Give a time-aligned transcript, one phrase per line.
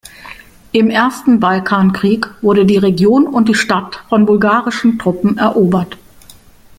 [0.71, 5.95] Im Ersten Balkankrieg wurde die Region und die Stadt von bulgarischen Truppen erobert.